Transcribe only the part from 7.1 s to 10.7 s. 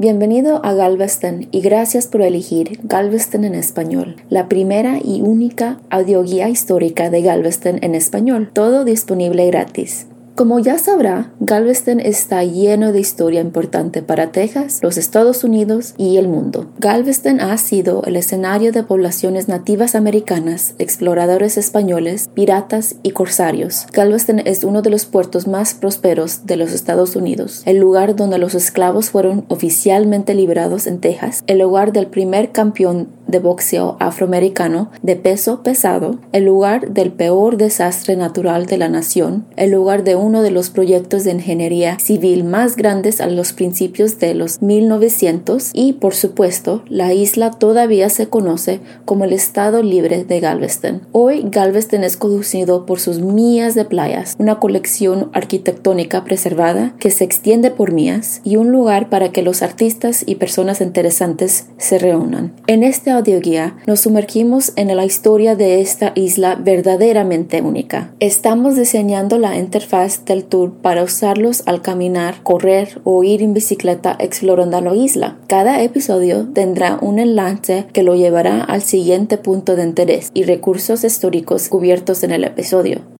de Galveston en español, todo disponible gratis. Como